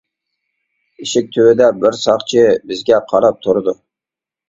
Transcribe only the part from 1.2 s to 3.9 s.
تۈۋىدە بىر ساقچى بىزگە قاراپ تۇرىدۇ.